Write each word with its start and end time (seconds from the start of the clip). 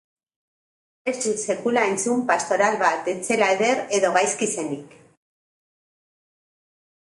Ez 1.11 1.13
dut 1.25 1.41
sekula 1.51 1.83
entzun 1.89 2.23
pastoral 2.33 2.79
bat 2.85 3.11
ez 3.15 3.17
zela 3.29 3.53
eder 3.59 3.85
edo 4.01 4.13
gaizki 4.19 4.51
zenik. 4.59 4.99